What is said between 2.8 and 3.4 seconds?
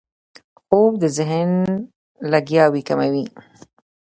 کموي